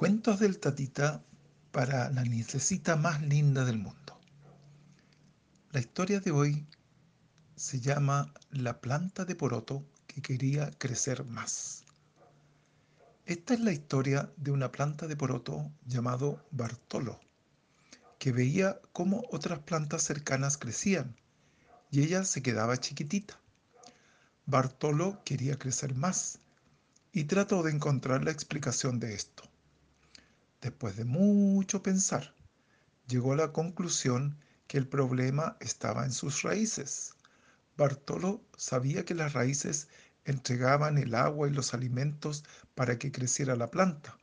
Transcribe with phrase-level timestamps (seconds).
[0.00, 1.22] Cuentos del Tatita
[1.72, 4.18] para la nietecita más linda del mundo.
[5.72, 6.66] La historia de hoy
[7.54, 11.84] se llama La planta de poroto que quería crecer más.
[13.26, 17.20] Esta es la historia de una planta de poroto llamado Bartolo,
[18.18, 21.14] que veía cómo otras plantas cercanas crecían
[21.90, 23.38] y ella se quedaba chiquitita.
[24.46, 26.38] Bartolo quería crecer más
[27.12, 29.49] y trató de encontrar la explicación de esto.
[30.60, 32.34] Después de mucho pensar,
[33.06, 37.14] llegó a la conclusión que el problema estaba en sus raíces.
[37.78, 39.88] Bartolo sabía que las raíces
[40.24, 44.18] entregaban el agua y los alimentos para que creciera la planta,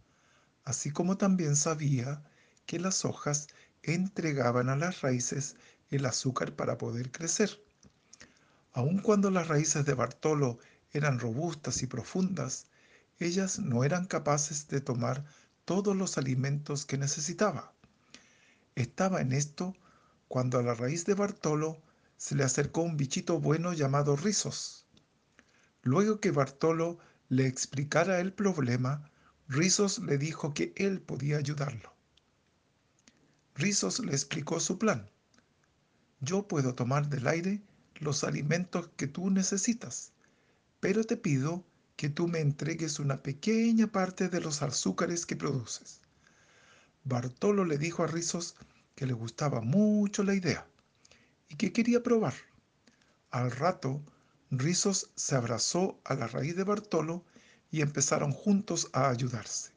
[0.63, 2.23] así como también sabía
[2.67, 3.47] que las hojas
[3.81, 5.55] entregaban a las raíces
[5.89, 7.59] el azúcar para poder crecer.
[8.73, 10.59] Aun cuando las raíces de Bartolo
[10.91, 12.67] eran robustas y profundas,
[13.17, 15.25] ellas no eran capaces de tomar
[15.67, 17.73] todos los alimentos que necesitaba.
[18.75, 19.75] Estaba en esto
[20.29, 21.81] cuando a la raíz de Bartolo
[22.15, 24.87] se le acercó un bichito bueno llamado Rizos.
[25.83, 29.11] Luego que Bartolo le explicara el problema,
[29.49, 31.93] Rizos le dijo que él podía ayudarlo.
[33.53, 35.11] Rizos le explicó su plan.
[36.21, 37.61] Yo puedo tomar del aire
[37.95, 40.13] los alimentos que tú necesitas,
[40.79, 41.65] pero te pido
[41.97, 45.99] que tú me entregues una pequeña parte de los azúcares que produces.
[47.03, 48.55] Bartolo le dijo a Rizos
[48.95, 50.67] que le gustaba mucho la idea
[51.49, 52.35] y que quería probar.
[53.31, 54.01] Al rato,
[54.51, 57.25] Rizos se abrazó a la raíz de Bartolo
[57.71, 59.71] y empezaron juntos a ayudarse.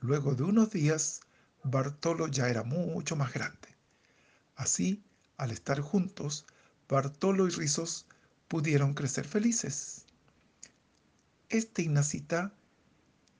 [0.00, 1.20] Luego de unos días,
[1.64, 3.68] Bartolo ya era mucho más grande.
[4.54, 5.02] Así,
[5.36, 6.46] al estar juntos,
[6.88, 8.06] Bartolo y Rizos
[8.46, 10.03] pudieron crecer felices.
[11.54, 12.52] Este, Ignacita,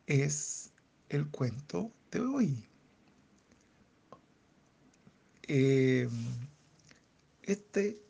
[0.07, 0.71] es
[1.09, 2.65] el cuento de hoy.
[5.49, 6.13] Em,
[7.43, 8.01] este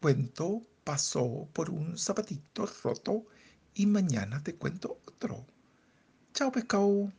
[0.00, 3.26] cuento pasó por un zapatito roto
[3.74, 5.44] y mañana te cuento otro.
[6.34, 7.12] Chao, pescado.